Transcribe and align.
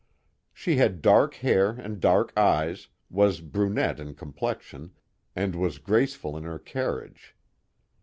She 0.51 0.77
had 0.77 1.03
dark 1.03 1.35
hair 1.35 1.73
and 1.73 1.99
dark 1.99 2.33
eyes, 2.35 2.87
was 3.11 3.39
brunette 3.39 3.99
in 3.99 4.15
complexion, 4.15 4.93
and 5.35 5.53
was 5.55 5.77
graceful 5.77 6.35
in 6.35 6.43
her 6.43 6.57
carriage. 6.57 7.35